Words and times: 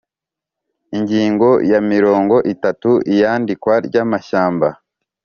Ingingo 0.97 1.49
ya 1.71 1.79
mirongo 1.91 2.35
itatu 2.53 2.91
Iyandikwa 3.11 3.73
ry 3.87 3.95
amashyamba 4.03 4.67